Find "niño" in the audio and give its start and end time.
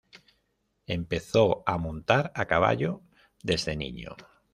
3.75-4.15